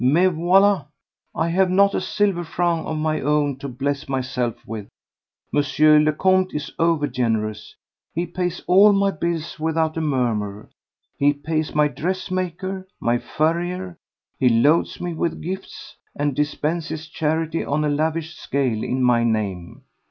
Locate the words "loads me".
14.49-15.13